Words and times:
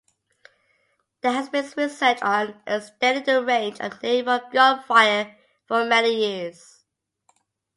There 1.21 1.31
has 1.31 1.49
been 1.49 1.71
research 1.77 2.23
on 2.23 2.59
extending 2.65 3.23
the 3.23 3.43
range 3.45 3.79
of 3.81 4.01
naval 4.01 4.39
gunfire 4.51 5.37
for 5.67 5.85
many 5.85 6.15
years. 6.15 6.83